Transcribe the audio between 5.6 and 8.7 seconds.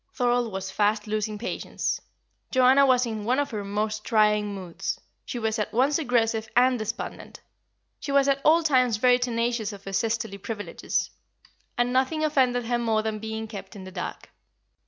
once aggressive and despondent. She was at all